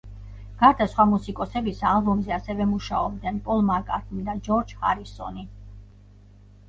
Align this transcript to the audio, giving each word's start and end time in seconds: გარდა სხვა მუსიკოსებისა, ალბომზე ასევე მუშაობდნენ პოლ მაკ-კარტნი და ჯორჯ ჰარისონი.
გარდა 0.61 0.85
სხვა 0.93 1.03
მუსიკოსებისა, 1.09 1.91
ალბომზე 1.97 2.33
ასევე 2.39 2.67
მუშაობდნენ 2.71 3.37
პოლ 3.51 3.63
მაკ-კარტნი 3.71 4.25
და 4.31 4.39
ჯორჯ 4.49 4.75
ჰარისონი. 4.83 5.45